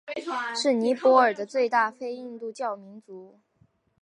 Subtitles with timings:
[0.55, 3.39] 是尼泊尔的最大非印度教民族。